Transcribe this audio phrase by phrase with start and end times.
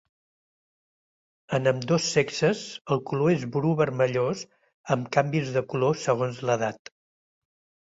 [1.57, 2.63] En ambdós sexes
[2.95, 4.43] el color és bru vermellós
[4.97, 6.95] amb canvis de color segons l'edat.